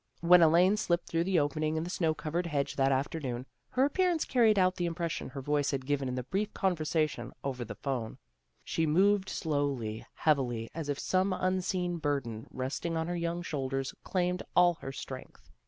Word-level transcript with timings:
When 0.21 0.41
Elaine 0.41 0.77
slipped 0.77 1.05
through 1.07 1.25
the 1.25 1.39
opening 1.39 1.75
in 1.77 1.83
the 1.83 1.89
snow 1.91 2.15
covered 2.15 2.47
hedge 2.47 2.75
that 2.75 2.91
afternoon, 2.91 3.45
her 3.69 3.85
appearance 3.85 4.25
carried 4.25 4.57
out 4.57 4.75
the 4.75 4.87
impression 4.87 5.29
her 5.29 5.43
voice 5.43 5.69
had 5.69 5.85
given 5.85 6.07
in 6.07 6.15
the 6.15 6.23
brief 6.23 6.51
conversation 6.55 7.31
over 7.43 7.63
the 7.63 7.75
CHRISTMAS 7.75 7.83
CELEBRATIONS 7.83 8.17
205 8.65 8.83
'phone. 8.83 8.83
She 8.83 9.11
moved 9.11 9.29
slowly, 9.29 10.05
heavily, 10.15 10.71
as 10.73 10.89
if 10.89 10.97
some 10.97 11.33
unseen 11.33 11.97
burden, 11.99 12.47
resting 12.49 12.97
on 12.97 13.05
her 13.07 13.15
young 13.15 13.43
shoulders, 13.43 13.93
claimed 14.03 14.41
all 14.55 14.73
her 14.81 14.91
strength. 14.91 15.51